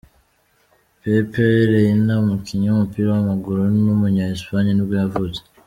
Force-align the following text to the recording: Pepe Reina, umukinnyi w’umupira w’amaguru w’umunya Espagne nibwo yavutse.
Pepe 1.01 1.43
Reina, 1.71 2.13
umukinnyi 2.23 2.67
w’umupira 2.67 3.07
w’amaguru 3.11 3.59
w’umunya 3.85 4.25
Espagne 4.35 4.71
nibwo 4.73 4.95
yavutse. 5.01 5.41